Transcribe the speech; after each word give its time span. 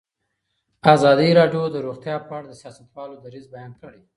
ازادي 0.93 1.29
راډیو 1.39 1.63
د 1.71 1.75
روغتیا 1.85 2.15
په 2.27 2.31
اړه 2.37 2.47
د 2.49 2.53
سیاستوالو 2.61 3.21
دریځ 3.23 3.45
بیان 3.53 3.71
کړی. 3.81 4.01